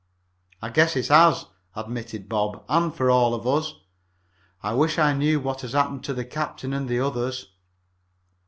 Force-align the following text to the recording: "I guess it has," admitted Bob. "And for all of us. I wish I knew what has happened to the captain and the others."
"I 0.63 0.69
guess 0.69 0.95
it 0.95 1.09
has," 1.09 1.45
admitted 1.75 2.27
Bob. 2.27 2.65
"And 2.67 2.91
for 2.91 3.11
all 3.11 3.35
of 3.35 3.45
us. 3.45 3.75
I 4.63 4.73
wish 4.73 4.97
I 4.97 5.13
knew 5.13 5.39
what 5.39 5.61
has 5.61 5.73
happened 5.73 6.03
to 6.05 6.13
the 6.15 6.25
captain 6.25 6.73
and 6.73 6.89
the 6.89 6.99
others." 6.99 7.49